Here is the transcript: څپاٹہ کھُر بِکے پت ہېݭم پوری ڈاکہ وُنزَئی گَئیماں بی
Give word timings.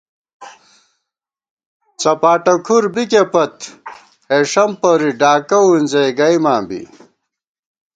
څپاٹہ 2.01 2.53
کھُر 2.65 2.83
بِکے 2.93 3.23
پت 3.31 3.55
ہېݭم 4.31 4.71
پوری 4.81 5.11
ڈاکہ 5.19 5.59
وُنزَئی 5.65 6.11
گَئیماں 6.19 6.61
بی 6.67 6.81